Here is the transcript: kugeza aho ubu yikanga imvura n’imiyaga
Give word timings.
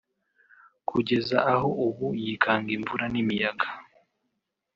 kugeza 0.89 1.37
aho 1.53 1.69
ubu 1.87 2.07
yikanga 2.21 2.69
imvura 2.77 3.05
n’imiyaga 3.13 3.67